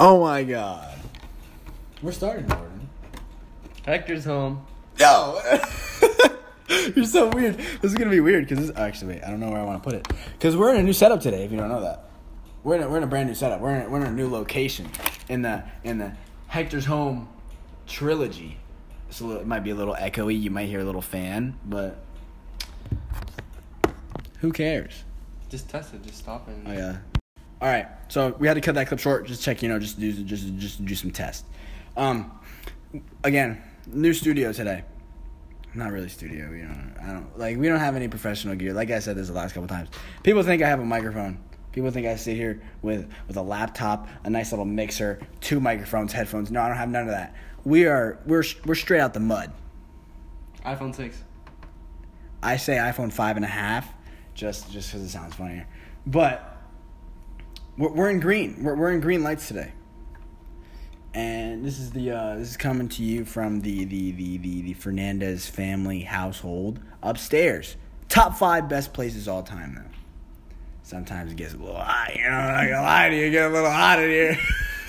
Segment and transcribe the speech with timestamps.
[0.00, 0.98] Oh my god.
[2.02, 2.88] We're starting, Jordan.
[3.84, 4.66] Hector's home.
[4.98, 5.40] Yo!
[6.96, 7.56] You're so weird.
[7.56, 8.76] This is gonna be weird because this.
[8.76, 9.24] Actually, wait.
[9.24, 10.06] I don't know where I want to put it.
[10.32, 11.44] Because we're in a new setup today.
[11.44, 12.10] If you don't know that,
[12.62, 13.60] we're in a, we're in a brand new setup.
[13.60, 14.88] We're in a, we're in a new location
[15.28, 16.12] in the in the
[16.48, 17.28] Hector's home
[17.86, 18.58] trilogy.
[19.10, 20.40] So it might be a little echoey.
[20.40, 21.98] You might hear a little fan, but
[24.40, 25.04] who cares?
[25.50, 26.02] Just test it.
[26.02, 26.56] Just stop it.
[26.66, 26.96] Oh yeah.
[27.64, 27.86] All right.
[28.08, 29.26] So we had to cut that clip short.
[29.26, 31.44] Just check, you know, just do just just do some tests.
[31.96, 32.38] Um,
[33.24, 34.84] again, new studio today.
[35.72, 36.50] Not really studio.
[36.50, 37.56] You know, I don't like.
[37.56, 38.74] We don't have any professional gear.
[38.74, 39.88] Like I said this the last couple times.
[40.22, 41.38] People think I have a microphone.
[41.72, 46.12] People think I sit here with with a laptop, a nice little mixer, two microphones,
[46.12, 46.50] headphones.
[46.50, 47.34] No, I don't have none of that.
[47.64, 49.50] We are we're we're straight out the mud.
[50.66, 51.24] iPhone six.
[52.42, 53.90] I say iPhone five and a half,
[54.34, 55.66] just just because it sounds funnier.
[56.06, 56.53] But
[57.76, 58.62] we're, we're in green.
[58.62, 59.72] We're we're in green lights today.
[61.12, 64.62] And this is the uh, this is coming to you from the the, the, the
[64.62, 67.76] the Fernandez family household upstairs.
[68.08, 69.90] Top five best places all time though.
[70.82, 72.28] Sometimes it gets a little hot, you know.
[72.28, 74.38] I'm not gonna lie to you, get a little hot in here.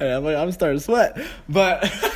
[0.00, 1.92] I'm, like, I'm starting to sweat, but.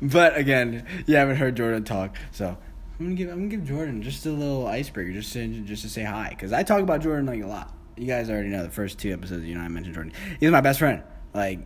[0.00, 2.56] But again, you haven't heard Jordan talk, so
[2.98, 5.88] I'm gonna give I'm gonna give Jordan just a little icebreaker, just to just to
[5.88, 7.72] say hi, because I talk about Jordan like a lot.
[7.96, 9.44] You guys already know the first two episodes.
[9.44, 10.12] You know I mentioned Jordan.
[10.40, 11.02] He's my best friend.
[11.32, 11.60] Like,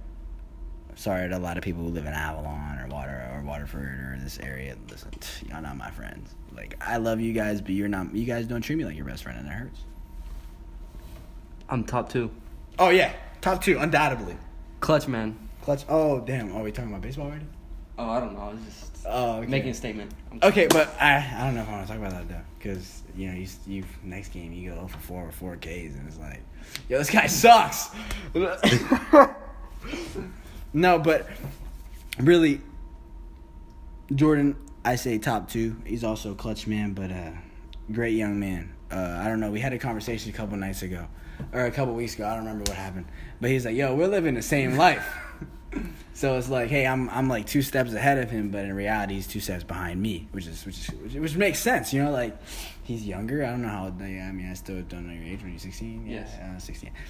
[0.95, 4.19] sorry to a lot of people who live in Avalon or Water or Waterford or
[4.23, 4.77] this area.
[4.91, 5.11] Listen,
[5.49, 6.35] y'all not my friends.
[6.55, 8.15] Like I love you guys, but you're not.
[8.15, 9.81] You guys don't treat me like your best friend, and it hurts.
[11.71, 12.31] I'm top two.
[12.79, 14.37] Oh yeah, top two, undoubtedly.
[14.81, 15.39] Clutch man.
[15.63, 15.85] Clutch.
[15.89, 16.55] Oh damn.
[16.55, 17.47] Are we talking about baseball already?
[18.05, 18.41] Oh, I don't know.
[18.41, 19.47] I was just Oh, okay.
[19.49, 20.13] making a statement.
[20.43, 23.03] Okay, but I I don't know if I want to talk about that though, because
[23.17, 26.19] you know you you next game you go for four or four Ks and it's
[26.19, 26.41] like,
[26.89, 27.91] yo, this guy sucks.
[30.73, 31.29] no, but
[32.19, 32.61] really,
[34.15, 35.77] Jordan, I say top two.
[35.85, 37.31] He's also a clutch man, but uh,
[37.93, 38.73] great young man.
[38.91, 39.51] Uh, I don't know.
[39.51, 41.07] We had a conversation a couple nights ago,
[41.53, 42.27] or a couple weeks ago.
[42.27, 43.07] I don't remember what happened,
[43.41, 45.07] but he's like, "Yo, we're living the same life."
[46.15, 49.15] So it's like, hey, I'm I'm like two steps ahead of him, but in reality,
[49.15, 52.11] he's two steps behind me, which is which is which, which makes sense, you know.
[52.11, 52.37] Like
[52.85, 53.45] he's younger.
[53.45, 53.85] I don't know how.
[53.87, 55.41] old- Yeah, I mean, I still don't know your age.
[55.43, 56.35] When you're 16, yeah, Yes.
[56.39, 56.91] uh, 16.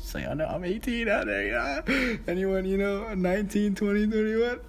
[0.00, 1.44] So y'all know I'm 18 out there.
[1.44, 2.18] You know?
[2.28, 4.60] Anyone you know 19, 20, 21?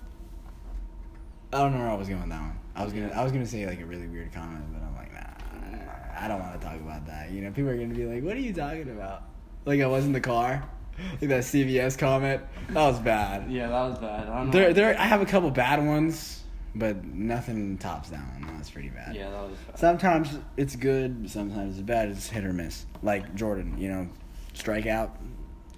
[1.54, 2.60] I don't know where I was going with that one.
[2.76, 5.14] I was gonna I was gonna say like a really weird comment, but I'm like,
[5.14, 7.32] nah, I don't want to talk about that.
[7.32, 9.24] You know, people are gonna be like, what are you talking about?
[9.66, 10.64] Like I was in the car.
[11.22, 12.42] Like that CVS comment.
[12.70, 13.52] That was bad.
[13.52, 14.28] Yeah, that was bad.
[14.28, 14.52] I don't know.
[14.52, 15.00] There, there.
[15.00, 16.44] I have a couple bad ones,
[16.76, 18.56] but nothing tops that one.
[18.56, 19.16] That's pretty bad.
[19.16, 19.80] Yeah, that was bad.
[19.80, 22.10] Sometimes it's good, sometimes it's bad.
[22.10, 22.86] It's hit or miss.
[23.02, 24.10] Like Jordan, you know,
[24.54, 25.12] strikeout,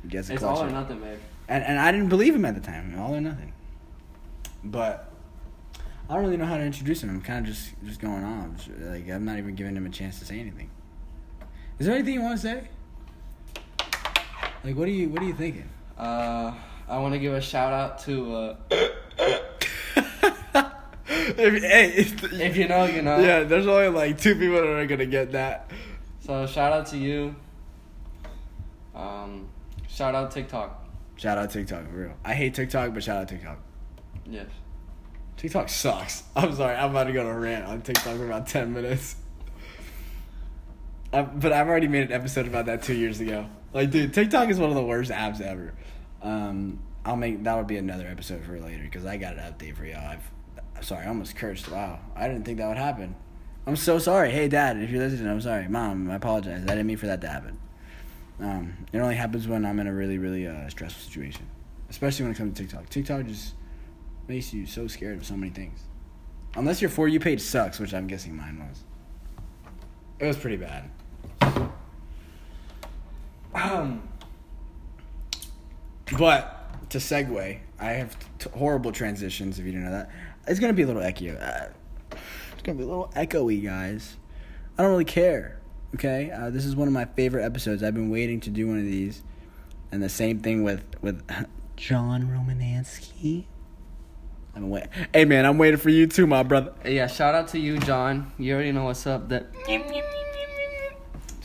[0.07, 1.19] gets a It's all or nothing, babe.
[1.47, 2.99] And and I didn't believe him at the time.
[2.99, 3.53] All or nothing.
[4.63, 5.11] But
[6.09, 7.09] I don't really know how to introduce him.
[7.09, 8.57] I'm kind of just just going on.
[8.79, 10.69] Like I'm not even giving him a chance to say anything.
[11.79, 12.67] Is there anything you want to say?
[14.63, 15.67] Like what are you what are you thinking?
[15.97, 16.53] Uh,
[16.87, 18.35] I want to give a shout out to.
[18.35, 18.55] Uh,
[21.07, 23.19] if, hey, if, if you know, you know.
[23.19, 25.71] yeah, there's only like two people that are gonna get that.
[26.19, 27.35] So shout out to you.
[28.93, 29.49] Um,
[29.87, 30.85] shout out TikTok.
[31.15, 32.13] Shout out TikTok for real.
[32.23, 33.59] I hate TikTok, but shout out TikTok.
[34.25, 34.47] Yes.
[35.37, 36.23] TikTok sucks.
[36.35, 36.75] I'm sorry.
[36.75, 39.15] I'm about to go to rant on TikTok for about ten minutes.
[41.11, 43.47] But I've already made an episode about that two years ago.
[43.73, 45.73] Like, dude, TikTok is one of the worst apps ever.
[46.21, 49.75] Um, I'll make that would be another episode for later because I got an update
[49.75, 50.05] for y'all.
[50.05, 51.69] I've, sorry, I almost cursed.
[51.69, 53.15] Wow, I didn't think that would happen.
[53.65, 54.31] I'm so sorry.
[54.31, 55.67] Hey, Dad, if you're listening, I'm sorry.
[55.67, 56.63] Mom, I apologize.
[56.63, 57.59] I didn't mean for that to happen.
[58.39, 61.45] Um, it only happens when I'm in a really, really uh, stressful situation,
[61.89, 62.89] especially when it comes to TikTok.
[62.89, 63.53] TikTok just
[64.27, 65.81] makes you so scared of so many things.
[66.55, 68.83] Unless your for you page sucks, which I'm guessing mine was.
[70.19, 70.89] It was pretty bad.
[73.53, 74.03] Um,
[76.17, 79.59] But to segue, I have t- horrible transitions.
[79.59, 80.09] If you didn't know that,
[80.47, 81.35] it's gonna be a little echo.
[81.35, 81.69] Uh,
[82.53, 84.17] it's gonna be a little echoey, guys.
[84.77, 85.59] I don't really care.
[85.95, 87.83] Okay, uh, this is one of my favorite episodes.
[87.83, 89.23] I've been waiting to do one of these,
[89.91, 91.21] and the same thing with with
[91.75, 93.45] John Romansky.
[94.55, 94.87] I'm wait.
[95.13, 96.73] Hey man, I'm waiting for you too, my brother.
[96.85, 98.31] yeah, shout out to you, John.
[98.37, 99.29] You already know what's up.
[99.29, 99.47] That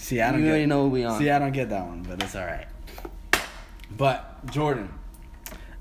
[0.06, 0.50] See, I don't you get.
[0.50, 1.18] already know what we on.
[1.18, 2.68] See, I don't get that one, but it's all right.
[3.90, 4.88] But Jordan,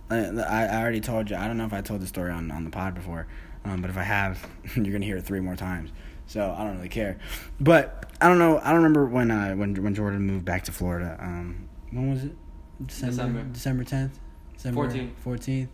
[0.09, 1.35] I, I already told you.
[1.35, 3.27] I don't know if I told the story on, on the pod before,
[3.65, 4.43] um, but if I have,
[4.75, 5.91] you're gonna hear it three more times.
[6.25, 7.19] So I don't really care.
[7.59, 8.57] But I don't know.
[8.57, 11.17] I don't remember when uh, when when Jordan moved back to Florida.
[11.19, 12.35] Um, when was it?
[12.83, 13.11] December.
[13.11, 13.43] December.
[13.53, 14.19] December tenth.
[14.55, 15.11] December 14th.
[15.17, 15.69] Fourteenth.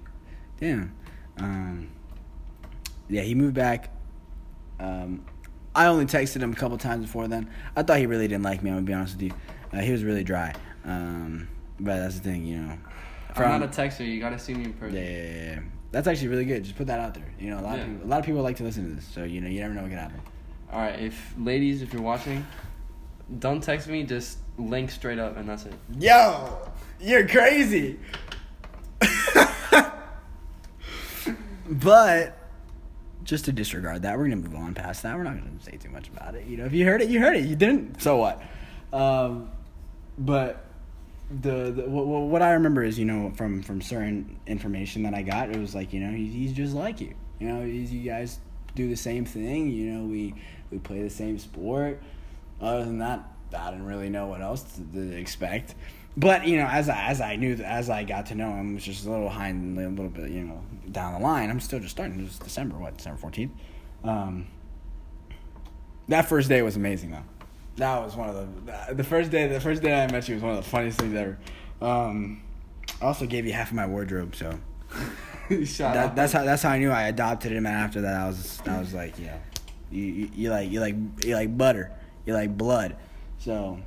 [0.59, 0.93] Damn.
[1.37, 1.87] Um,
[3.07, 3.91] yeah, he moved back.
[4.77, 5.23] Um,
[5.75, 7.49] I only texted him a couple times before then.
[7.75, 8.69] I thought he really didn't like me.
[8.69, 9.31] I'm gonna be honest with you.
[9.73, 10.53] Uh, he was really dry.
[10.83, 11.47] Um,
[11.79, 12.77] but that's the thing, you know.
[13.35, 14.05] I'm not a texter.
[14.05, 14.97] You gotta see me in person.
[14.97, 15.59] Yeah, yeah, yeah.
[15.91, 16.63] That's actually really good.
[16.63, 17.31] Just put that out there.
[17.39, 17.83] You know, a lot Yeah.
[17.83, 19.59] of people, a lot of people like to listen to this, so you know, you
[19.61, 20.21] never know what can happen.
[20.71, 22.45] All right, if ladies, if you're watching,
[23.39, 24.03] don't text me.
[24.03, 25.73] Just link straight up, and that's it.
[25.99, 26.57] Yo,
[26.99, 27.99] you're crazy.
[31.69, 32.37] but
[33.23, 35.15] just to disregard that, we're gonna move on past that.
[35.15, 36.45] We're not gonna say too much about it.
[36.47, 37.45] You know, if you heard it, you heard it.
[37.45, 38.41] You didn't, so what?
[38.93, 39.51] Um,
[40.17, 40.65] but
[41.29, 45.21] the, the what, what I remember is you know from from certain information that I
[45.21, 47.13] got, it was like you know he's he's just like you.
[47.39, 48.39] You know, you guys
[48.75, 49.71] do the same thing.
[49.71, 50.35] You know, we
[50.69, 52.01] we play the same sport.
[52.59, 53.27] Other than that,
[53.57, 55.73] I didn't really know what else to, to expect.
[56.17, 58.83] But you know, as I as I knew as I got to know him, was
[58.83, 60.61] just a little behind, a little bit, you know,
[60.91, 61.49] down the line.
[61.49, 62.19] I'm still just starting.
[62.19, 63.51] It was December, what December fourteenth.
[64.03, 64.47] Um,
[66.09, 67.23] that first day was amazing, though.
[67.77, 69.47] That was one of the the first day.
[69.47, 71.37] The first day I met you was one of the funniest things ever.
[71.81, 72.43] Um,
[73.01, 74.59] I also gave you half of my wardrobe, so
[75.49, 77.65] that, that's how that's how I knew I adopted him.
[77.65, 79.39] And after that, I was I was like, you know,
[79.89, 81.91] you, you, you like you like you like butter,
[82.25, 82.97] you like blood.
[83.39, 83.79] So,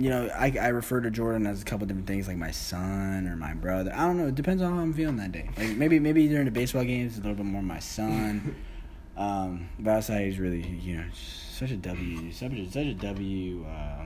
[0.00, 3.26] you know, I I refer to Jordan as a couple different things, like my son
[3.26, 3.92] or my brother.
[3.94, 4.28] I don't know.
[4.28, 5.50] It depends on how I'm feeling that day.
[5.58, 8.56] Like maybe maybe during the baseball games, a little bit more my son.
[9.16, 13.66] um, but outside, he's really you know such a W, such a such a W
[13.66, 14.04] uh,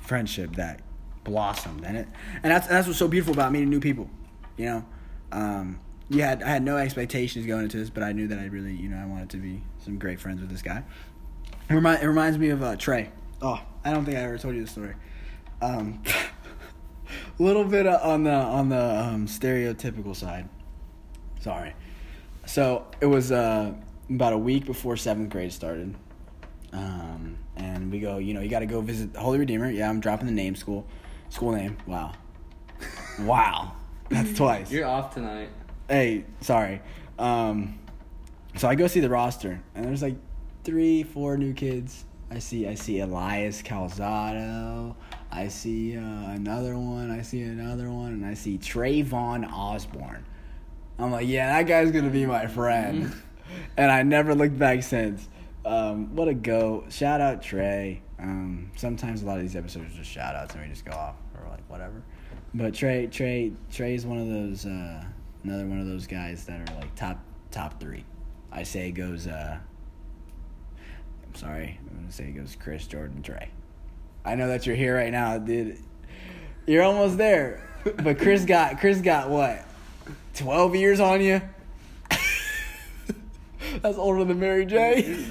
[0.00, 0.80] friendship that
[1.24, 2.08] blossomed, and it
[2.42, 4.08] and that's that's what's so beautiful about meeting new people.
[4.56, 4.84] You know,
[5.32, 8.46] um, you had I had no expectations going into this, but I knew that I
[8.46, 10.82] really you know I wanted to be some great friends with this guy.
[11.68, 13.10] It, remind, it reminds me of uh, Trey.
[13.42, 14.94] Oh, I don't think I ever told you the story.
[15.60, 16.02] Um,
[17.38, 20.48] a little bit on the on the um, stereotypical side.
[21.40, 21.74] Sorry.
[22.46, 23.74] So it was uh,
[24.10, 25.94] about a week before seventh grade started,
[26.72, 28.18] um, and we go.
[28.18, 29.70] You know, you got to go visit the Holy Redeemer.
[29.70, 30.86] Yeah, I'm dropping the name school,
[31.28, 31.76] school name.
[31.86, 32.12] Wow,
[33.20, 33.72] wow,
[34.08, 35.50] that's twice You're off tonight.
[35.88, 36.80] hey, sorry.
[37.18, 37.78] Um,
[38.56, 40.16] so I go see the roster, and there's like
[40.64, 42.04] three, four new kids.
[42.30, 44.94] I see, I see Elias Calzado.
[45.30, 47.10] I see uh, another one.
[47.10, 50.24] I see another one, and I see Trayvon Osborne.
[50.98, 53.12] I'm like, yeah, that guy's gonna be my friend,
[53.76, 55.28] and I never looked back since.
[55.64, 56.84] Um, what a go!
[56.88, 58.02] Shout out Trey.
[58.18, 60.92] Um, sometimes a lot of these episodes are just shout outs, and we just go
[60.92, 62.02] off or like whatever.
[62.54, 64.64] But Trey, Trey, Trey is one of those.
[64.66, 65.04] Uh,
[65.44, 68.04] another one of those guys that are like top top three.
[68.50, 69.26] I say it goes.
[69.26, 69.58] Uh,
[71.26, 73.50] I'm sorry, I'm gonna say it goes Chris Jordan Trey.
[74.28, 75.78] I know that you're here right now, dude.
[76.66, 77.66] You're almost there,
[78.02, 79.64] but Chris got Chris got what?
[80.34, 81.40] Twelve years on you.
[83.80, 85.26] That's older than Mary J.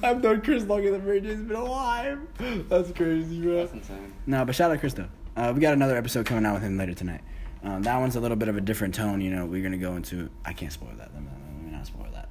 [0.00, 2.20] I've known Chris longer than Mary J's been alive.
[2.68, 3.56] That's crazy, bro.
[3.56, 4.12] That's insane.
[4.24, 5.08] No, but shout out Chris though.
[5.36, 7.22] Uh, we got another episode coming out with him later tonight.
[7.64, 9.20] Um, that one's a little bit of a different tone.
[9.20, 10.30] You know, we're gonna go into.
[10.44, 11.10] I can't spoil that.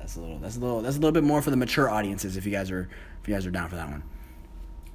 [0.04, 0.38] That's a little.
[0.40, 0.82] That's a little.
[0.82, 2.36] That's a little bit more for the mature audiences.
[2.36, 2.90] If you guys are,
[3.22, 4.04] if you guys are down for that one.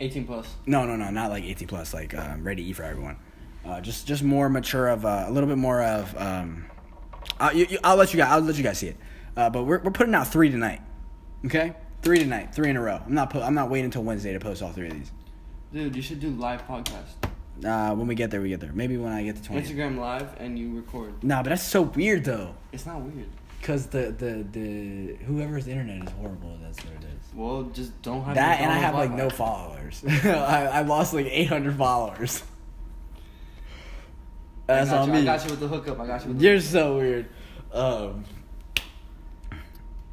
[0.00, 0.54] 18 plus.
[0.66, 1.94] No, no, no, not like 18 plus.
[1.94, 3.16] Like um, ready to eat for everyone.
[3.64, 6.14] Uh, just, just more mature of uh, a little bit more of.
[6.18, 6.66] Um,
[7.40, 8.30] I'll, you, you- I'll let you guys.
[8.30, 8.96] I'll let you guys see it.
[9.34, 10.82] Uh, but we're, we're putting out three tonight.
[11.46, 13.00] Okay, three tonight, three in a row.
[13.06, 13.30] I'm not.
[13.30, 15.10] Po- I'm not waiting until Wednesday to post all three of these.
[15.72, 17.14] Dude, you should do live podcast.
[17.64, 18.72] Uh, when we get there, we get there.
[18.74, 19.62] Maybe when I get to 20.
[19.62, 21.24] Instagram live and you record.
[21.24, 22.54] Nah, but that's so weird though.
[22.72, 23.28] It's not weird.
[23.62, 26.56] Cause the the the whoever's internet is horrible.
[26.62, 27.34] That's what it is.
[27.34, 30.02] Well, just don't have That and I have like no followers.
[30.24, 32.42] I I lost like 800 followers.
[34.68, 35.14] I That's on you.
[35.14, 35.20] me.
[35.20, 35.98] I got you with the hookup.
[35.98, 37.28] I got you with the You're so weird.
[37.72, 38.24] Um,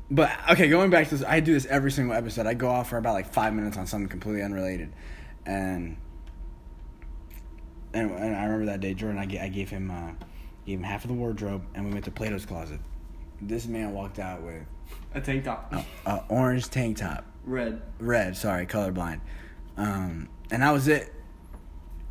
[0.09, 2.47] but okay, going back to this, I do this every single episode.
[2.47, 4.93] I go off for about like five minutes on something completely unrelated,
[5.45, 5.97] and
[7.93, 9.19] and, and I remember that day, Jordan.
[9.19, 10.11] I gave, I gave him uh,
[10.65, 12.79] gave him half of the wardrobe, and we went to Plato's closet.
[13.41, 14.63] This man walked out with
[15.13, 15.73] a tank top.
[15.73, 17.81] a, a orange tank top, Red.
[17.99, 18.35] red.
[18.37, 19.19] Sorry, colorblind.
[19.77, 21.13] Um, and that was it.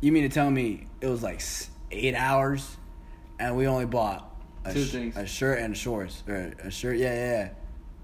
[0.01, 1.41] You mean to tell me it was like
[1.91, 2.77] eight hours,
[3.39, 4.31] and we only bought
[4.65, 5.17] a, Two sh- things.
[5.17, 6.97] a shirt and shorts, or a shirt?
[6.97, 7.49] Yeah, yeah.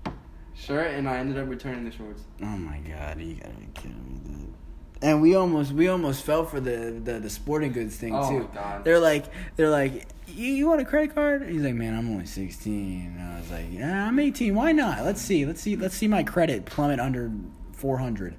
[0.05, 0.11] yeah.
[0.55, 2.23] Shirt, and I ended up returning the shorts.
[2.41, 4.53] Oh my god, you gotta be kidding me, dude.
[5.01, 8.49] And we almost we almost fell for the the, the sporting goods thing Oh too.
[8.83, 11.47] They're like they're like you, you want a credit card?
[11.49, 13.17] He's like, man, I'm only 16.
[13.17, 14.55] And I was like, yeah, I'm 18.
[14.55, 15.03] Why not?
[15.03, 15.45] Let's see.
[15.45, 15.75] Let's see.
[15.75, 17.31] Let's see my credit plummet under
[17.73, 18.35] 400.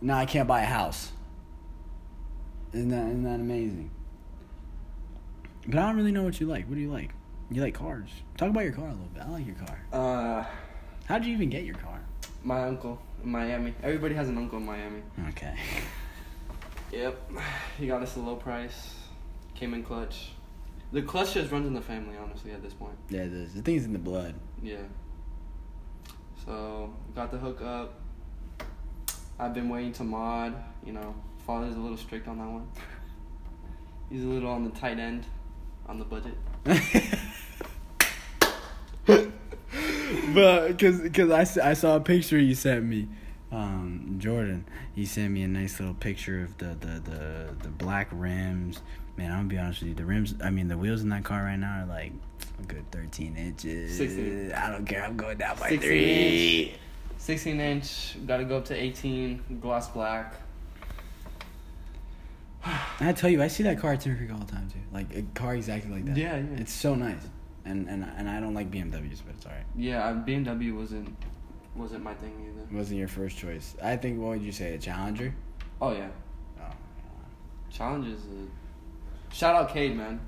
[0.00, 1.12] Now I can't buy a house.
[2.72, 3.90] Isn't that isn't that amazing?
[5.66, 6.66] But I don't really know what you like.
[6.66, 7.10] What do you like?
[7.50, 8.08] You like cars?
[8.36, 9.22] Talk about your car a little bit.
[9.22, 9.80] I like your car.
[9.92, 10.44] Uh,
[11.06, 12.00] How'd you even get your car?
[12.42, 13.74] my uncle Miami.
[13.82, 15.02] Everybody has an uncle in Miami.
[15.28, 15.54] Okay.
[16.92, 17.30] Yep.
[17.78, 18.94] He got us a low price.
[19.54, 20.32] Came in clutch.
[20.92, 22.96] The clutch just runs in the family, honestly, at this point.
[23.08, 24.34] Yeah, the the thing's in the blood.
[24.62, 24.78] Yeah.
[26.44, 28.00] So got the hook up.
[29.38, 30.54] I've been waiting to mod.
[30.84, 31.14] You know,
[31.46, 32.68] father's a little strict on that one.
[34.10, 35.26] He's a little on the tight end,
[35.86, 36.34] on the budget.
[40.34, 43.08] but cause, cause I, I saw a picture you sent me
[43.52, 48.08] um jordan he sent me a nice little picture of the the the, the black
[48.12, 48.80] rims
[49.16, 51.24] man i'm gonna be honest with you the rims i mean the wheels in that
[51.24, 52.12] car right now are like
[52.60, 54.52] a good 13 inches 16.
[54.52, 56.74] i don't care i'm going down by 16 three
[57.20, 58.16] 16 inch.
[58.26, 59.58] Got to go up to 18.
[59.60, 60.36] Gloss black.
[62.64, 65.14] i tell you i see that car at Timber Creek all the time too like
[65.14, 66.60] a car exactly like that Yeah, yeah.
[66.60, 67.20] it's so nice
[67.64, 71.14] and and and i don't like bmws but it's all right Yeah, BMW wasn't
[71.76, 72.62] wasn't my thing either.
[72.70, 75.34] it wasn't your first choice i think what would you say a challenger
[75.82, 76.08] Oh yeah,
[76.60, 76.64] oh
[77.70, 80.20] Challenge is a shout out Cade man.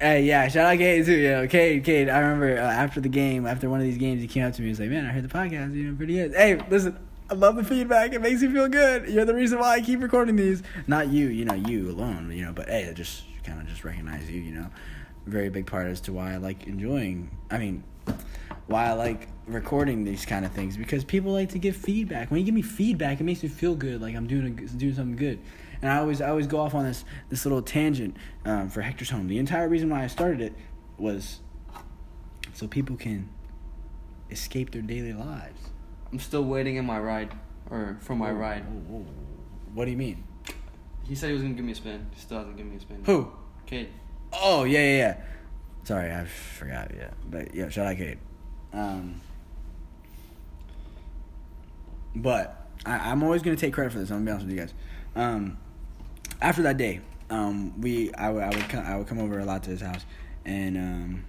[0.00, 1.16] Hey, yeah, shout out Cade too.
[1.16, 2.08] Yeah, Cade, Cade.
[2.08, 4.60] I remember uh, after the game, after one of these games, he came up to
[4.60, 4.66] me.
[4.66, 5.74] He was like, "Man, I heard the podcast.
[5.74, 6.32] You know, pretty good.
[6.34, 6.96] Hey, listen,
[7.28, 8.12] I love the feedback.
[8.12, 9.08] It makes me feel good.
[9.08, 10.62] You're the reason why I keep recording these.
[10.86, 12.30] Not you, you know, you alone.
[12.30, 14.40] You know, but hey, I just kind of just recognize you.
[14.40, 14.66] You know,
[15.28, 17.30] very big part as to why I like enjoying.
[17.50, 17.84] I mean,
[18.66, 22.30] why I like recording these kind of things because people like to give feedback.
[22.30, 24.94] When you give me feedback, it makes me feel good, like I'm doing a, doing
[24.94, 25.38] something good.
[25.80, 29.10] And I always I always go off on this this little tangent um, for Hector's
[29.10, 29.28] home.
[29.28, 30.52] The entire reason why I started it
[30.98, 31.40] was
[32.52, 33.28] so people can
[34.30, 35.70] escape their daily lives.
[36.12, 37.32] I'm still waiting in my ride
[37.70, 38.64] or for my ride.
[38.64, 39.12] Whoa, whoa, whoa.
[39.74, 40.24] What do you mean?
[41.04, 42.06] He said he was gonna give me a spin.
[42.12, 43.02] He still hasn't given me a spin.
[43.04, 43.32] Who?
[43.66, 43.88] Cade.
[44.32, 45.16] Oh yeah yeah yeah.
[45.84, 46.90] Sorry, I forgot.
[46.94, 48.18] Yeah, but yeah, shout out Cade.
[48.72, 49.20] Um,
[52.14, 54.10] but I, I'm always gonna take credit for this.
[54.10, 54.74] I'm gonna be honest with you guys.
[55.16, 55.58] Um,
[56.42, 59.44] after that day, um, we I would I would come, I would come over a
[59.44, 60.04] lot to his house,
[60.44, 61.24] and um,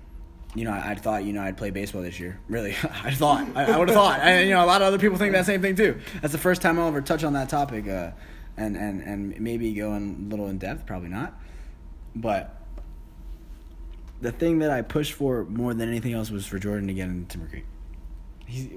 [0.56, 2.40] you know I, I thought you know I'd play baseball this year.
[2.50, 2.72] Really,
[3.04, 4.20] I thought I, I would have thought.
[4.20, 6.00] And you know a lot of other people think that same thing too.
[6.22, 8.12] That's the first time I'll ever touch on that topic, uh,
[8.58, 10.86] and and and maybe go in a little in depth.
[10.86, 11.40] Probably not,
[12.16, 12.59] but
[14.22, 17.08] the thing that I pushed for more than anything else was for Jordan to get
[17.10, 17.66] into Timber Creek.
[18.46, 18.70] He's,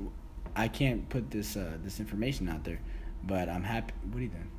[0.55, 2.81] I can't put this uh, this information out there,
[3.25, 3.95] but I'm happy.
[4.11, 4.51] What are you doing?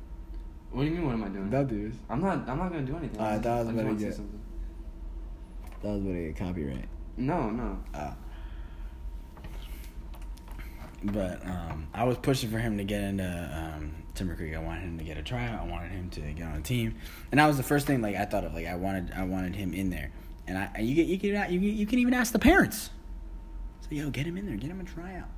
[0.72, 1.06] What do you mean?
[1.06, 1.50] What am I doing?
[1.50, 1.92] Don't do.
[2.10, 2.48] I'm not.
[2.48, 3.20] I'm not gonna do anything.
[3.20, 4.14] Uh, I that was I just very wanna say good.
[4.14, 4.40] something.
[5.82, 6.88] That was going to get copyright.
[7.18, 7.78] No, no.
[7.92, 8.14] Uh,
[11.04, 14.54] but um, I was pushing for him to get into um, Timber Creek.
[14.54, 15.60] I wanted him to get a tryout.
[15.60, 16.94] I wanted him to get on a team,
[17.30, 18.54] and that was the first thing like I thought of.
[18.54, 20.10] Like I wanted, I wanted him in there.
[20.46, 22.90] And I, you get, you can, you you can even ask the parents.
[23.80, 24.56] So yo, get him in there.
[24.56, 25.28] Get him a tryout.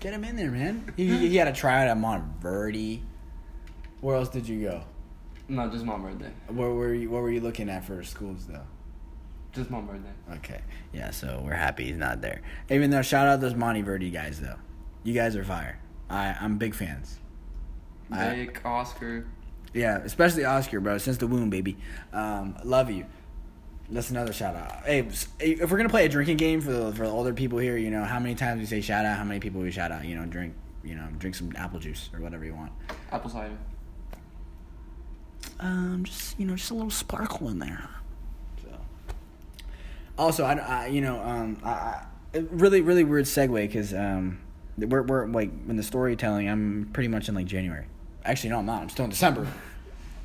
[0.00, 0.92] Get him in there, man.
[0.96, 3.00] He, he had a tryout at Montverde.
[4.00, 4.82] Where else did you go?
[5.48, 6.30] No, just birthday.
[6.48, 7.10] Where were you?
[7.10, 8.62] What were you looking at for schools though?
[9.52, 10.10] Just birthday.
[10.32, 10.60] Okay.
[10.92, 12.42] Yeah, so we're happy he's not there.
[12.70, 14.56] Even though shout out those Montverde guys though.
[15.04, 15.78] You guys are fire.
[16.10, 17.18] I I'm big fans.
[18.10, 19.26] I- Oscar.
[19.72, 20.98] Yeah, especially Oscar, bro.
[20.98, 21.76] Since the womb, baby.
[22.12, 23.06] Um, love you.
[23.90, 24.84] That's another shout out.
[24.84, 25.06] Hey,
[25.40, 27.90] if we're gonna play a drinking game for the for the older people here, you
[27.90, 30.04] know how many times we say shout out, how many people we shout out.
[30.04, 32.72] You know, drink, you know, drink some apple juice or whatever you want.
[33.12, 33.56] Apple cider.
[35.60, 37.88] Um, just you know, just a little sparkle in there.
[38.62, 38.68] So,
[40.18, 44.40] also, I, I you know, um, I, I really, really weird segue because um,
[44.78, 47.84] we're we're like in the storytelling, I'm pretty much in like January.
[48.24, 48.82] Actually, no, I'm not.
[48.82, 49.46] I'm still in December.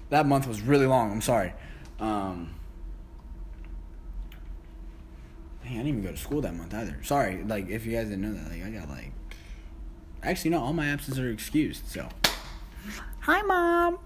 [0.10, 1.12] that month was really long.
[1.12, 1.54] I'm sorry.
[2.00, 2.52] Um,
[5.70, 6.98] dang, I didn't even go to school that month either.
[7.04, 9.12] Sorry, like if you guys didn't know that, like I got like,
[10.24, 11.88] actually no, all my absences are excused.
[11.88, 12.10] So,
[13.20, 14.00] hi mom.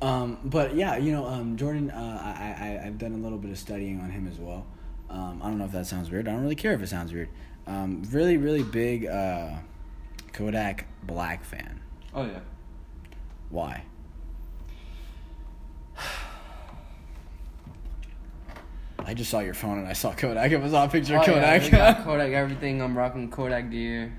[0.00, 3.52] Um, but yeah, you know, um, Jordan, uh, I, I, I've done a little bit
[3.52, 4.66] of studying on him as well.
[5.08, 6.26] Um, I don't know if that sounds weird.
[6.26, 7.28] I don't really care if it sounds weird.
[7.66, 9.58] Um, really, really big uh,
[10.32, 11.80] Kodak Black fan.
[12.14, 12.40] Oh yeah.
[13.50, 13.84] Why?
[19.12, 20.52] I just saw your phone and I saw Kodak.
[20.52, 21.62] It was on picture of Oh, Kodak.
[21.64, 22.80] we got Kodak everything.
[22.80, 24.10] I'm rocking Kodak gear.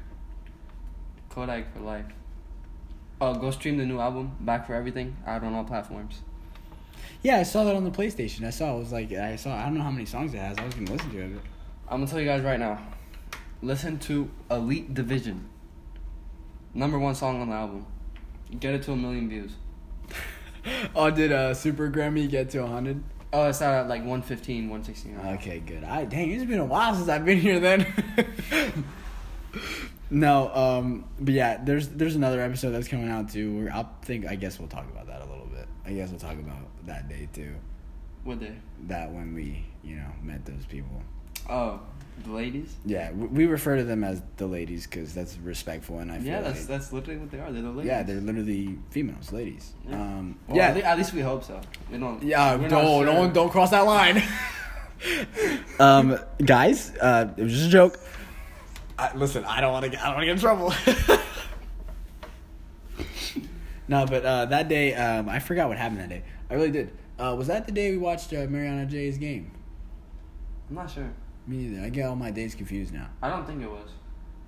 [1.29, 2.05] Kodak for life.
[3.19, 6.21] Oh, go stream the new album, Back for Everything, out on all platforms.
[7.23, 8.45] yeah, I saw that on the PlayStation.
[8.45, 8.75] I saw.
[8.75, 9.55] It was like I saw.
[9.55, 10.59] I don't know how many songs it has.
[10.59, 11.31] I was gonna listen to it.
[11.89, 12.79] I'm gonna tell you guys right now.
[13.63, 15.49] Listen to Elite Division.
[16.75, 17.87] Number one song on the album.
[18.59, 19.53] Get it to a million views.
[20.95, 23.03] oh, did uh, Super Gremlin get to 100?
[23.33, 25.19] Oh, it's at like 115, 116.
[25.37, 25.83] Okay, good.
[25.83, 27.59] I dang, it's been a while since I've been here.
[27.59, 27.91] Then.
[30.11, 33.57] no, um, but yeah, there's there's another episode that's coming out too.
[33.57, 35.67] Where I think I guess we'll talk about that a little bit.
[35.83, 37.55] I guess we'll talk about that day too.
[38.23, 38.53] What day?
[38.87, 41.01] That when we you know met those people.
[41.49, 41.81] Oh,
[42.23, 42.75] the ladies.
[42.85, 46.41] Yeah, we, refer to them as the ladies because that's respectful, and I feel Yeah,
[46.41, 47.51] that's like, that's literally what they are.
[47.51, 47.85] They're the ladies.
[47.85, 49.73] yeah, they're literally females, ladies.
[49.87, 50.01] Yeah.
[50.01, 51.59] Um, Well, yeah, At, least we hope so.
[51.91, 52.21] We don't.
[52.21, 53.05] Yeah, don't sure.
[53.05, 54.21] don't don't cross that line.
[55.79, 57.99] um, guys, uh, it was just a joke.
[58.97, 60.73] I, listen, I don't want to get I don't want to get in trouble.
[63.87, 66.23] no, but uh, that day, um, I forgot what happened that day.
[66.49, 66.91] I really did.
[67.19, 69.51] Uh, was that the day we watched uh, Mariana J's game?
[70.69, 71.11] I'm not sure.
[71.47, 71.85] Me neither.
[71.85, 73.09] I get all my days confused now.
[73.21, 73.89] I don't think it was.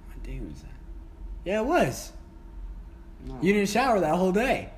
[0.07, 0.69] What day was that?
[1.43, 2.11] Yeah, it was.
[3.27, 3.37] No.
[3.41, 4.69] You didn't shower that whole day.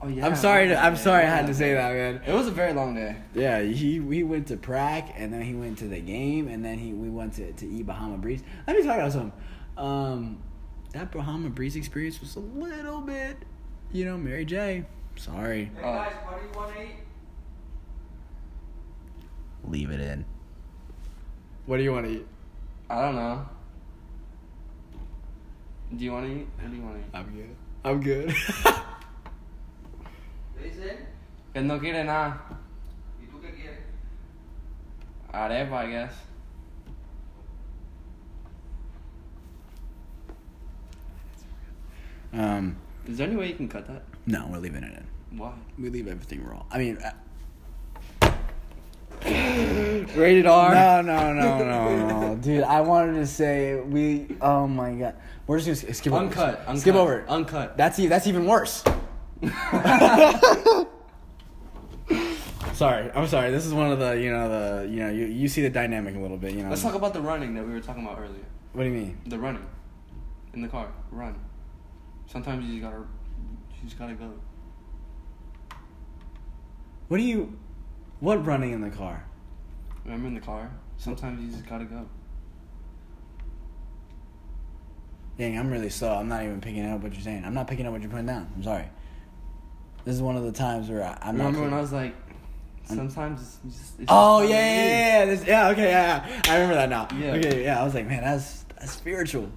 [0.00, 0.26] Oh yeah.
[0.26, 0.68] I'm sorry.
[0.68, 1.24] To, I'm Yeah, sorry.
[1.24, 2.20] I had to say that, man.
[2.26, 3.16] It was a very long day.
[3.34, 6.78] Yeah, he he went to Prague and then he went to the game and then
[6.78, 8.42] he we went to, to eat Bahama Breeze.
[8.66, 9.32] Let me talk about something.
[9.76, 10.42] Um,
[10.92, 13.36] that Bahama Breeze experience was a little bit,
[13.92, 14.84] you know, Mary J.
[15.16, 15.70] Sorry.
[15.76, 16.94] Hey, guys, what do you want to eat?
[19.64, 20.24] Leave it in.
[21.68, 22.26] What do you want to eat?
[22.88, 23.46] I don't know.
[25.94, 26.46] Do you want to eat?
[26.58, 27.10] What do you want to eat?
[27.12, 27.54] I'm good.
[27.84, 28.28] I'm good.
[30.56, 30.96] ¿Te dicen?
[31.54, 32.40] Él no quiere nada.
[33.20, 33.80] ¿Y tú qué quieres?
[35.30, 36.14] Arepa, I guess.
[42.32, 44.02] um, Is there any way you can cut that?
[44.26, 45.38] no, we're leaving it in.
[45.38, 45.52] Why?
[45.78, 46.64] We leave everything raw.
[46.70, 47.12] I mean, uh,
[49.24, 50.74] Rated R.
[50.74, 52.62] no, no, no, no, no, dude.
[52.62, 54.36] I wanted to say we.
[54.40, 55.14] Oh my god,
[55.46, 56.24] we're just gonna skip over.
[56.24, 56.54] Uncut.
[56.54, 56.60] it.
[56.60, 56.78] uncut.
[56.80, 57.20] Skip over.
[57.20, 57.28] it.
[57.28, 57.76] Uncut.
[57.76, 58.84] That's e- that's even worse.
[62.74, 63.50] sorry, I'm sorry.
[63.50, 66.14] This is one of the you know the you know you, you see the dynamic
[66.16, 66.52] a little bit.
[66.54, 66.70] You know.
[66.70, 68.46] Let's talk about the running that we were talking about earlier.
[68.72, 69.18] What do you mean?
[69.26, 69.66] The running.
[70.54, 70.92] In the car.
[71.10, 71.34] Run.
[72.26, 72.98] Sometimes you just gotta.
[72.98, 74.32] You just gotta go.
[77.08, 77.58] What do you?
[78.20, 79.24] What running in the car?
[80.04, 80.70] Remember in the car?
[80.96, 82.06] Sometimes you just gotta go.
[85.38, 86.14] Dang, I'm really slow.
[86.14, 87.44] I'm not even picking up what you're saying.
[87.44, 88.50] I'm not picking up what you're putting down.
[88.56, 88.86] I'm sorry.
[90.04, 91.64] This is one of the times where I, I'm Remember not.
[91.66, 92.14] when I was like,
[92.84, 94.00] sometimes it's just.
[94.00, 95.24] It's Oh just yeah, yeah, yeah, yeah.
[95.26, 96.42] This, yeah, okay, yeah, yeah.
[96.48, 97.08] I remember that now.
[97.16, 97.34] Yeah.
[97.34, 97.80] Okay, yeah.
[97.80, 99.48] I was like, man, that's that's spiritual.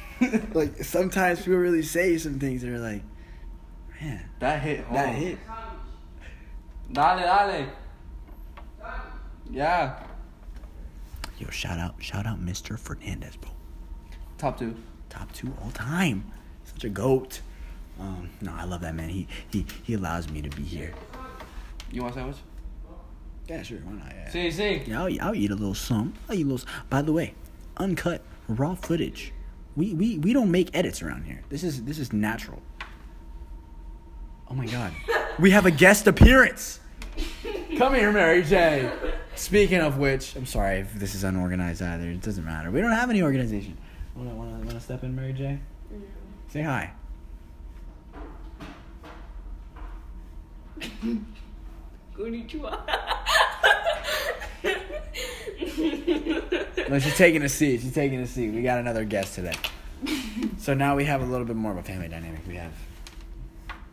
[0.54, 3.02] like sometimes people really say some things that are like,
[4.00, 4.94] man, That hit home.
[4.96, 5.38] that hit.
[6.90, 7.68] Dale, dale.
[9.50, 10.02] Yeah.
[11.38, 12.78] Yo, shout out, shout out, Mr.
[12.78, 13.50] Fernandez, bro.
[14.38, 14.74] Top two.
[15.08, 16.30] Top two all time.
[16.64, 17.40] Such a goat.
[17.98, 19.08] Um, no, I love that man.
[19.08, 20.92] He he he allows me to be here.
[21.90, 22.36] You want a sandwich?
[23.48, 23.78] Yeah, sure.
[23.78, 24.12] Why not?
[24.14, 24.30] Yeah.
[24.30, 24.82] See, see.
[24.86, 26.14] Yeah, I'll, I'll eat a little some.
[26.28, 26.68] I'll eat a little.
[26.90, 27.34] By the way,
[27.78, 29.32] uncut raw footage.
[29.74, 31.42] We, we we don't make edits around here.
[31.48, 32.60] This is this is natural.
[34.50, 34.92] Oh my god,
[35.38, 36.80] we have a guest appearance.
[37.76, 38.90] Come here, Mary J.
[39.38, 42.08] Speaking of which, I'm sorry if this is unorganized either.
[42.10, 42.70] It doesn't matter.
[42.72, 43.78] We don't have any organization.
[44.16, 45.60] Wanna wanna wanna step in, Mary J?
[46.48, 46.92] Say hi.
[52.16, 52.78] Konnichiwa.
[56.88, 57.80] No, she's taking a seat.
[57.82, 58.50] She's taking a seat.
[58.50, 59.54] We got another guest today.
[60.58, 62.40] So now we have a little bit more of a family dynamic.
[62.48, 62.72] We have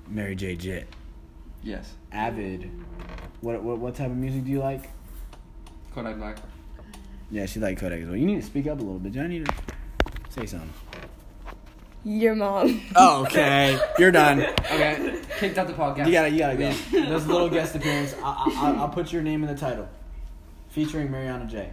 [0.08, 0.55] Mary J.
[0.55, 0.88] Jit,
[1.63, 1.93] Yes.
[2.12, 2.71] avid.
[3.41, 4.89] What, what what type of music do you like?
[5.95, 6.38] Kodak Black.
[7.31, 8.17] Yeah, she like Kodak as well.
[8.17, 9.13] You need to speak up a little bit.
[9.13, 9.53] Do I need to
[10.29, 10.73] say something?
[12.03, 12.81] Your mom.
[12.97, 13.79] Oh, okay.
[13.97, 14.41] You're done.
[14.41, 15.21] Okay.
[15.39, 16.05] Kicked out the podcast.
[16.05, 16.71] You gotta you gotta go.
[16.91, 18.13] There's a little guest appearance.
[18.21, 19.88] I, I, I'll, I'll put your name in the title,
[20.69, 21.71] featuring Mariana J.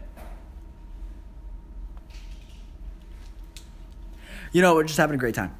[4.52, 5.54] You know, we're just having a great time.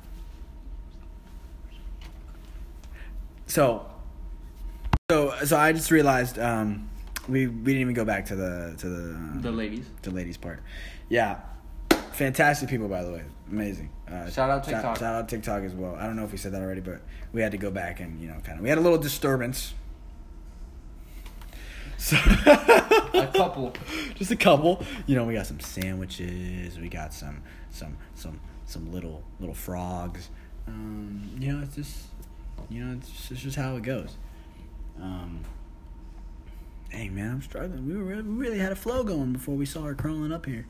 [3.47, 3.87] So,
[5.11, 6.89] so, so I just realized um,
[7.29, 9.87] we we didn't even go back to the to the The ladies.
[10.03, 10.61] the ladies part.
[11.09, 11.41] Yeah,
[12.13, 13.91] fantastic people by the way, amazing.
[14.09, 14.99] Uh, Shout out Shout, TikTok.
[14.99, 15.95] shout out TikTok as well.
[15.97, 17.01] I don't know if we said that already, but
[17.33, 19.75] we had to go back and you know kind of we had a little disturbance.
[21.99, 23.73] So A couple.
[24.17, 24.85] just a couple.
[25.07, 26.79] You know, we got some sandwiches.
[26.79, 30.29] We got some some some some little little frogs.
[30.67, 32.07] Um, you know, it's just
[32.71, 34.17] you know, it's just, it's just how it goes.
[35.01, 35.41] Um,
[36.93, 37.87] hey man, I'm struggling.
[37.87, 40.67] We really, really had a flow going before we saw her crawling up here.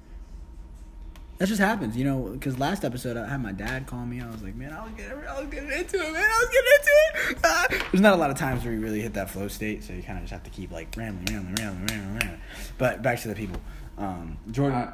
[1.38, 2.30] That just happens, you know.
[2.32, 4.20] Because last episode, I had my dad call me.
[4.20, 6.24] I was like, "Man, I was getting, I was getting into it, man.
[6.24, 9.14] I was getting into it." There's not a lot of times where you really hit
[9.14, 11.87] that flow state, so you kind of just have to keep like rambling, rambling, rambling,
[11.88, 12.40] rambling, rambling.
[12.78, 13.61] But back to the people.
[13.98, 14.78] Um, Jordan.
[14.78, 14.92] Uh,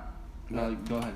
[0.51, 1.15] no, go ahead.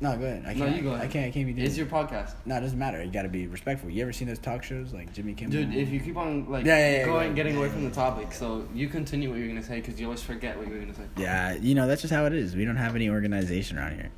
[0.00, 0.44] No, go ahead.
[0.46, 0.76] I No, can't.
[0.76, 1.04] you go ahead.
[1.04, 1.26] I can't.
[1.26, 1.66] I can't be doing.
[1.66, 2.34] It's your podcast.
[2.46, 3.02] No, it doesn't matter.
[3.02, 3.90] You got to be respectful.
[3.90, 5.52] You ever seen those talk shows like Jimmy Kimmel?
[5.52, 8.32] Dude, if you keep on like Yeah, yeah, yeah, going getting away from the topic,
[8.32, 11.02] so you continue what you're gonna say because you always forget what you're gonna say.
[11.16, 12.54] Yeah, you know that's just how it is.
[12.54, 14.10] We don't have any organization around here.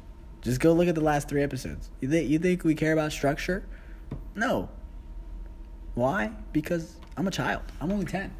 [0.42, 1.90] Just go look at the last three episodes.
[2.00, 3.64] You think you think we care about structure?
[4.34, 4.68] No.
[5.94, 6.30] Why?
[6.52, 7.62] Because I'm a child.
[7.80, 8.32] I'm only ten.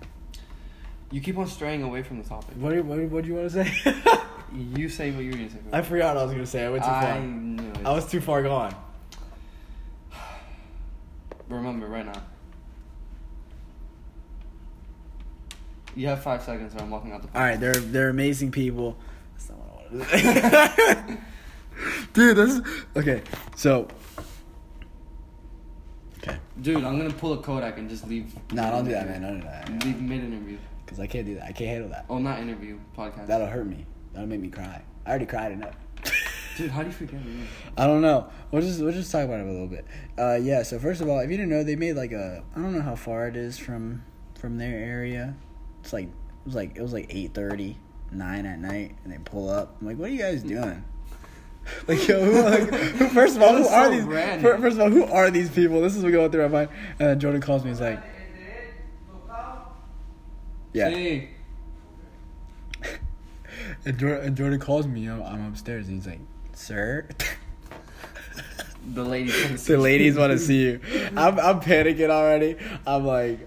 [1.10, 2.54] You keep on straying away from the topic.
[2.56, 3.94] What what what do you want to say?
[4.54, 5.58] You say what you're gonna say.
[5.72, 6.64] I forgot what I was gonna say.
[6.64, 7.20] I went too I far.
[7.20, 7.86] knew it.
[7.86, 8.74] I was too far gone.
[11.48, 12.22] Remember right now.
[15.96, 17.28] You have five seconds, or I'm walking out the.
[17.38, 18.96] All right, they're they're amazing people.
[19.32, 21.18] That's not what I wanted.
[22.12, 22.62] Dude, this is
[22.96, 23.22] okay.
[23.56, 23.88] So,
[26.18, 26.38] okay.
[26.60, 28.34] Dude, I'm gonna pull a Kodak and just leave.
[28.52, 29.22] No, don't do that, man.
[29.22, 29.84] Don't do that.
[29.84, 30.58] Leave mid interview.
[30.84, 31.44] Because I can't do that.
[31.44, 32.04] I can't handle that.
[32.10, 33.26] Oh, not interview podcast.
[33.28, 33.86] That'll hurt me.
[34.12, 34.82] That'll make me cry.
[35.06, 35.74] I already cried enough.
[36.56, 37.44] Dude, how do you forget me?
[37.76, 38.28] I don't know.
[38.50, 39.86] We'll just we'll just talk about it a little bit.
[40.18, 40.62] Uh, yeah.
[40.62, 42.82] So first of all, if you didn't know, they made like a I don't know
[42.82, 44.04] how far it is from
[44.38, 45.36] from their area.
[45.82, 46.12] It's like it
[46.44, 47.78] was like it was like eight thirty,
[48.10, 49.76] nine at night, and they pull up.
[49.80, 50.84] I'm like, what are you guys doing?
[51.86, 54.04] like, yo, who, like, who, first of all, who That's are these?
[54.04, 54.60] random.
[54.60, 55.80] First of all, who are these people?
[55.80, 56.70] This is what going through my mind.
[56.98, 57.70] And then Jordan calls me.
[57.70, 58.02] He's like,
[60.72, 60.88] yeah.
[60.90, 61.28] Sí.
[63.84, 65.06] And Jordan, and Jordan calls me.
[65.06, 65.88] I'm, I'm upstairs.
[65.88, 66.20] And he's like,
[66.54, 67.06] sir.
[68.94, 69.66] The ladies.
[69.66, 70.80] the ladies want to see you.
[71.16, 72.56] I'm I'm panicking already.
[72.86, 73.46] I'm like,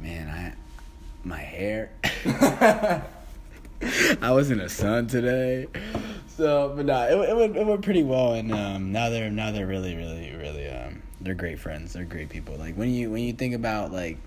[0.00, 0.54] man, I
[1.26, 1.90] my hair.
[4.22, 5.66] I was in the sun today,
[6.28, 9.50] so but nah, it, it went it went pretty well, and um, now they're now
[9.50, 11.92] they're really really really um they're great friends.
[11.94, 12.56] They're great people.
[12.56, 14.18] Like when you when you think about like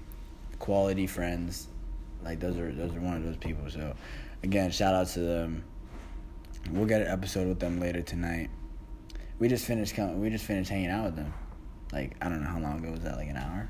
[0.60, 1.68] quality friends,
[2.24, 3.70] like those are those are one of those people.
[3.70, 3.96] So
[4.44, 5.64] again, shout out to them.
[6.72, 8.50] We'll get an episode with them later tonight.
[9.40, 11.34] We just finished com- we just finished hanging out with them.
[11.92, 13.18] Like I don't know how long ago was that?
[13.18, 13.70] Like an hour?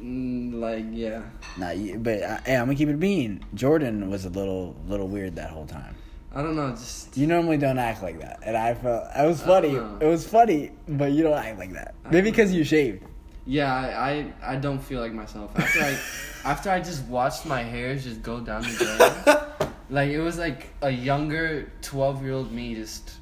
[0.00, 1.22] Mm, like yeah.
[1.56, 3.44] Nah, but uh, hey, I'm gonna keep it being.
[3.54, 5.96] Jordan was a little little weird that whole time.
[6.34, 6.70] I don't know.
[6.70, 9.74] Just You normally don't act like that, and I felt it was funny.
[9.74, 11.94] It was funny, but you don't act like that.
[12.10, 13.04] Maybe because you shaved.
[13.46, 13.72] Yeah.
[13.74, 14.10] I,
[14.42, 15.98] I I don't feel like myself after I
[16.48, 19.70] after I just watched my hairs just go down the drain.
[19.90, 23.14] like it was like a younger twelve year old me just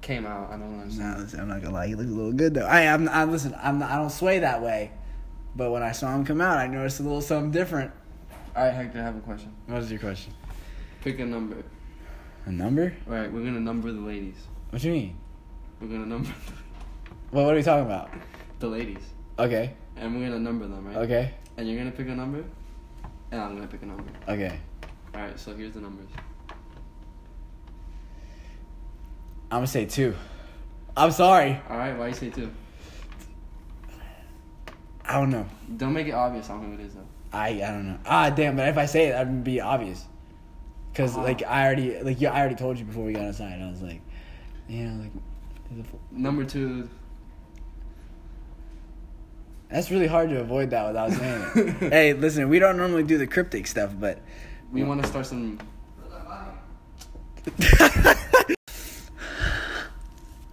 [0.00, 0.50] came out.
[0.50, 1.16] I don't understand.
[1.16, 1.86] Nah, listen, I'm not gonna lie.
[1.86, 2.66] He looks a little good though.
[2.66, 3.54] I I'm, I'm listen.
[3.60, 4.92] I'm not, I don't sway that way,
[5.56, 7.92] but when I saw him come out, I noticed a little something different.
[8.56, 9.52] All right, Hector, I have a question.
[9.66, 10.34] What is your question?
[11.02, 11.62] Pick a number.
[12.46, 12.94] A number?
[13.06, 14.34] All right, we're gonna number the ladies.
[14.70, 15.18] What do you mean?
[15.80, 16.30] We're gonna number
[17.32, 18.10] Well, what are we talking about?
[18.58, 19.02] the ladies,
[19.40, 19.74] Okay.
[19.96, 20.96] and we're gonna number them, right?
[20.96, 21.34] Okay.
[21.56, 22.44] And you're gonna pick a number,
[23.32, 24.04] and I'm gonna pick a number.
[24.28, 24.58] Okay.
[25.14, 26.08] All right, so here's the numbers.
[29.50, 30.14] I'm gonna say two.
[30.96, 31.60] I'm sorry.
[31.68, 32.50] All right, why you say two?
[35.04, 35.46] I don't know.
[35.76, 37.06] Don't make it obvious on who it is though.
[37.32, 37.98] I I don't know.
[38.06, 38.56] Ah, damn!
[38.56, 40.06] But if I say it, that would be obvious.
[40.94, 41.24] Cause Uh-huh.
[41.24, 43.60] like I already like yeah I already told you before we got outside.
[43.60, 44.02] I was like,
[44.68, 46.88] know, like Number two.
[49.70, 51.76] That's really hard to avoid that without saying it.
[51.92, 54.20] hey, listen, we don't normally do the cryptic stuff, but
[54.72, 55.58] We want to start some.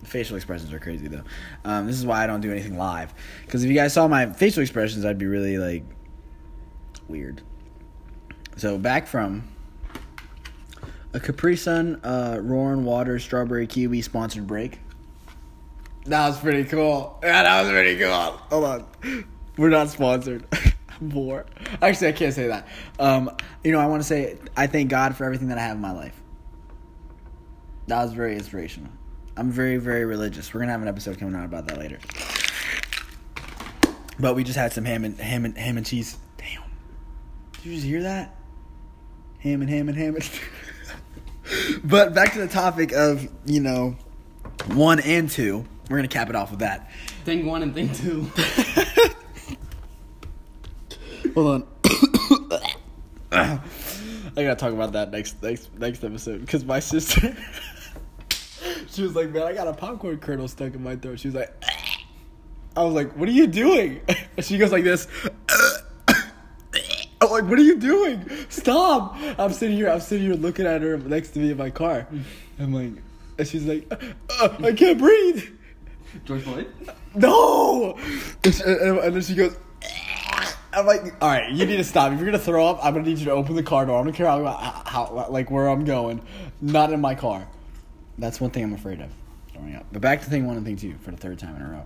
[0.08, 1.24] facial expressions are crazy though.
[1.66, 3.14] Um, this is why I don't do anything live.
[3.46, 5.84] Because if you guys saw my facial expressions, I'd be really like
[7.08, 7.42] weird.
[8.56, 9.48] So back from
[11.14, 14.80] a Capri Sun, uh, Roaring Water, Strawberry Kiwi sponsored break.
[16.08, 17.20] That was pretty cool.
[17.22, 18.12] Yeah, that was pretty cool.
[18.12, 19.26] Hold on,
[19.58, 20.46] we're not sponsored.
[21.02, 21.46] More.
[21.82, 22.68] Actually, I can't say that.
[22.98, 23.30] Um,
[23.64, 25.82] you know, I want to say I thank God for everything that I have in
[25.82, 26.20] my life.
[27.88, 28.90] That was very inspirational.
[29.36, 30.54] I'm very, very religious.
[30.54, 32.00] We're gonna have an episode coming out about that later.
[34.20, 36.18] But we just had some ham and ham and ham and cheese.
[36.38, 36.64] Damn.
[37.54, 38.36] Did you just hear that?
[39.40, 40.30] Ham and ham and ham and.
[41.84, 43.96] but back to the topic of you know,
[44.68, 45.66] one and two.
[45.90, 46.92] We're gonna cap it off with that.
[47.24, 48.30] Thing one and thing two.
[51.34, 51.66] Hold on.
[53.32, 53.60] I
[54.44, 57.36] gotta talk about that next next next episode because my sister,
[58.88, 61.36] she was like, "Man, I got a popcorn kernel stuck in my throat." She was
[61.36, 61.54] like,
[62.76, 65.08] "I was like, what are you doing?" And she goes like this.
[67.20, 68.30] I'm like, "What are you doing?
[68.50, 69.90] Stop!" I'm sitting here.
[69.90, 72.08] I'm sitting here looking at her next to me in my car.
[72.60, 72.92] I'm like,
[73.40, 73.92] and she's like,
[74.40, 75.44] uh, "I can't breathe."
[76.26, 76.68] George Floyd.
[77.16, 77.98] no.
[78.44, 79.56] And, and- then she goes.
[80.74, 82.12] I'm like, all right, you need to stop.
[82.12, 84.00] If you're gonna throw up, I'm gonna need you to open the car door.
[84.00, 84.44] I don't care how,
[84.86, 86.22] how like where I'm going,
[86.62, 87.48] not in my car.
[88.20, 89.10] That's one thing I'm afraid of
[89.54, 89.86] throwing up.
[89.92, 91.86] But back to thing one and thing two for the third time in a row.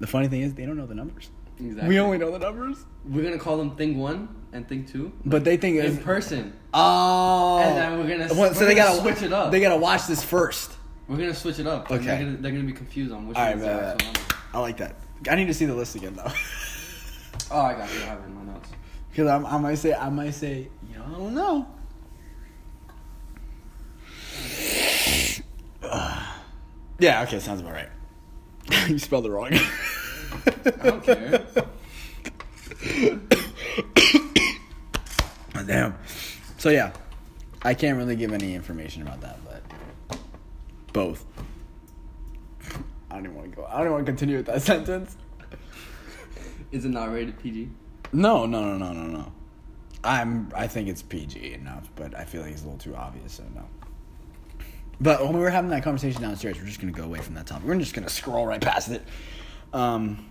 [0.00, 1.30] The funny thing is, they don't know the numbers.
[1.60, 1.88] Exactly.
[1.88, 5.44] We only know the numbers, We're gonna call them thing one and thing two but
[5.44, 6.52] they think in person.
[6.72, 7.58] oh.
[7.60, 9.52] And then we're gonna- Well, we're so they gonna gotta switch it up.
[9.52, 10.72] They gotta watch this first.
[11.08, 11.90] We're gonna switch it up.
[11.90, 12.04] Okay.
[12.04, 14.20] They're gonna, they're gonna be confused on which All right, one's the bet, actual number.
[14.52, 14.96] I like that.
[15.28, 16.22] I need to see the list again though,
[17.50, 18.02] Oh, I got it.
[18.02, 18.68] I have it in my notes.
[19.10, 21.66] because I might say I might say you know I don't know.
[26.98, 27.22] yeah.
[27.22, 27.38] Okay.
[27.40, 27.88] Sounds about right.
[28.88, 29.50] you spelled it wrong.
[29.54, 29.60] I
[30.82, 31.44] don't care.
[35.66, 35.94] Damn.
[36.58, 36.92] So yeah,
[37.62, 39.38] I can't really give any information about that,
[40.94, 41.26] both.
[43.10, 43.66] I don't even want to go.
[43.66, 45.18] I don't even want to continue with that sentence.
[46.72, 47.68] Is it not rated PG?
[48.14, 49.32] No, no, no, no, no, no.
[50.02, 50.50] I'm.
[50.54, 53.44] I think it's PG enough, but I feel like it's a little too obvious, so
[53.54, 53.64] no.
[55.00, 57.46] But when we were having that conversation downstairs, we're just gonna go away from that
[57.46, 57.66] topic.
[57.66, 59.02] We're just gonna scroll right past it.
[59.72, 60.26] Um,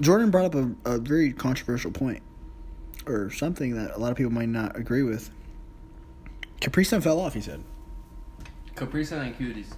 [0.00, 2.22] Jordan brought up a, a very controversial point,
[3.06, 5.30] or something that a lot of people might not agree with.
[6.60, 7.34] Capri Sun fell off.
[7.34, 7.62] He said,
[8.76, 9.74] Capri Sun and cuties.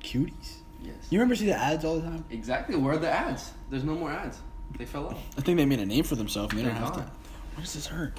[0.00, 0.94] "Cuties." Yes.
[1.10, 2.24] You remember see the ads all the time?
[2.30, 2.76] Exactly.
[2.76, 3.52] Where are the ads?
[3.70, 4.38] There's no more ads.
[4.78, 5.18] They fell off.
[5.38, 6.52] I think they made a name for themselves.
[6.52, 7.00] And they don't have to.
[7.00, 7.10] gone.
[7.54, 8.18] What does this hurt?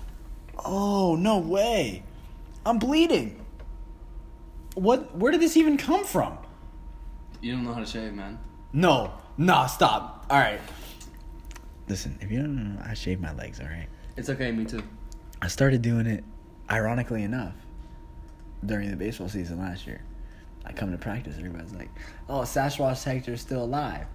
[0.63, 2.03] Oh no way!
[2.65, 3.43] I'm bleeding.
[4.75, 5.15] What?
[5.17, 6.37] Where did this even come from?
[7.41, 8.39] You don't know how to shave, man.
[8.71, 10.25] No, nah, stop.
[10.29, 10.61] All right.
[11.89, 13.59] Listen, if you don't know, I shave my legs.
[13.59, 13.87] All right.
[14.15, 14.51] It's okay.
[14.51, 14.81] Me too.
[15.41, 16.23] I started doing it,
[16.71, 17.53] ironically enough,
[18.65, 20.01] during the baseball season last year.
[20.65, 21.89] I come to practice, everybody's like,
[22.29, 24.05] "Oh, Sasquatch Hector's still alive."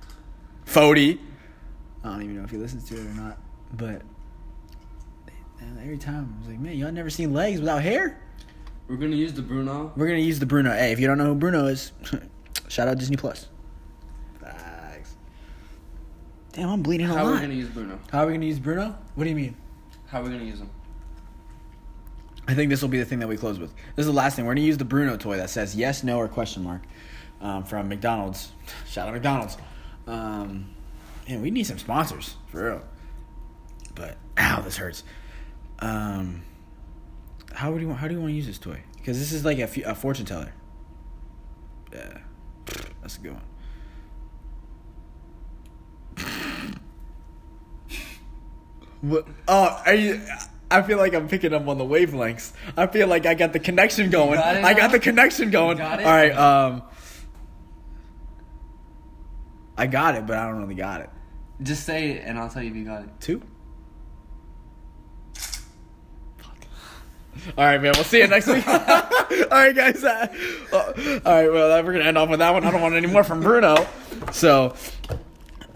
[0.65, 1.19] Fody.
[2.03, 3.39] I don't even know if he listens to it or not,
[3.75, 4.03] but
[5.83, 8.21] every time I was like, "Man, y'all never seen legs without hair?"
[8.89, 9.93] We're gonna use the Bruno.
[9.97, 10.73] We're gonna use the Bruno.
[10.73, 11.93] Hey, if you don't know who Bruno is,
[12.69, 13.49] shout out Disney Plus.
[14.41, 15.17] Thanks.
[16.53, 17.99] Damn, I'm bleeding a How are we gonna use Bruno?
[18.11, 18.97] How are we gonna use Bruno?
[19.15, 19.55] What do you mean?
[20.07, 20.71] How are we gonna use him?
[22.49, 23.75] I think this will be the thing that we close with.
[23.95, 24.47] This is the last thing.
[24.47, 26.81] We're gonna use the Bruno toy that says yes, no, or question mark
[27.43, 28.53] um, from McDonald's.
[28.89, 29.59] Shout out McDonald's.
[30.07, 30.75] Um,
[31.29, 32.83] man, we need some sponsors for real.
[33.95, 35.05] But ow, this hurts.
[35.81, 36.43] Um,
[37.53, 38.01] how would you want?
[38.01, 38.81] How do you want to use this toy?
[38.97, 40.55] Because this is like a, a fortune teller.
[41.93, 42.19] Yeah,
[43.03, 43.43] that's a good one.
[49.03, 49.27] What?
[49.47, 50.21] Oh, are you?
[50.71, 52.53] I feel like I'm picking up on the wavelengths.
[52.77, 54.35] I feel like I got the connection going.
[54.35, 55.81] got I got the connection going.
[55.81, 56.31] All right.
[56.31, 56.83] Um,
[59.77, 61.11] I got it, but I don't really got it.
[61.63, 63.09] Just say it, and I'll tell you if you got it.
[63.21, 63.43] Two.
[67.57, 67.93] All right, man.
[67.95, 68.67] We'll see you next week.
[68.69, 68.75] all
[69.51, 70.03] right, guys.
[70.05, 70.27] Uh,
[70.73, 71.53] uh, all right.
[71.53, 72.65] Well, we're gonna end off with that one.
[72.65, 73.87] I don't want any more from Bruno.
[74.33, 74.75] So,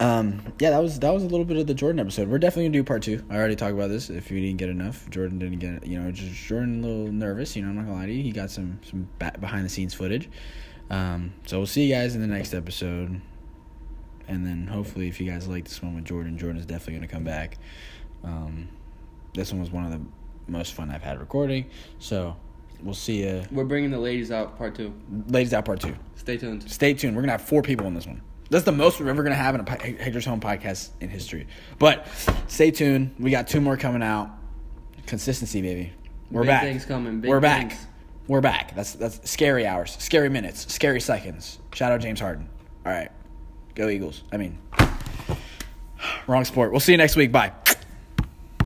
[0.03, 2.27] um, yeah, that was that was a little bit of the Jordan episode.
[2.27, 3.23] We're definitely gonna do part two.
[3.29, 4.09] I already talked about this.
[4.09, 5.87] If you didn't get enough, Jordan didn't get.
[5.87, 7.55] You know, just Jordan a little nervous.
[7.55, 8.21] You know, I'm not gonna lie to you.
[8.21, 9.07] He got some some
[9.39, 10.29] behind the scenes footage.
[10.89, 13.21] Um, so we'll see you guys in the next episode.
[14.27, 17.07] And then hopefully, if you guys like this one with Jordan, Jordan is definitely gonna
[17.07, 17.57] come back.
[18.23, 18.67] Um,
[19.33, 20.01] this one was one of the
[20.47, 21.69] most fun I've had recording.
[21.99, 22.35] So
[22.81, 24.93] we'll see you, We're bringing the ladies out, part two.
[25.27, 25.53] ladies.
[25.53, 25.95] Out part two.
[26.15, 26.69] Stay tuned.
[26.69, 27.15] Stay tuned.
[27.15, 28.21] We're gonna have four people in this one.
[28.53, 31.47] That's the most we're ever gonna have in a Hector's Home podcast in history.
[31.79, 32.07] But
[32.47, 33.15] stay tuned.
[33.19, 34.29] We got two more coming out.
[35.07, 35.91] Consistency, baby.
[36.31, 36.63] We're Big back.
[36.63, 37.71] things coming, big We're back.
[37.71, 37.87] things.
[38.27, 38.73] We're back.
[38.75, 41.59] That's that's scary hours, scary minutes, scary seconds.
[41.73, 42.47] Shout out James Harden.
[42.85, 43.11] All right,
[43.75, 44.23] go Eagles.
[44.31, 44.57] I mean,
[46.27, 46.71] wrong sport.
[46.71, 47.31] We'll see you next week.
[47.31, 47.51] Bye.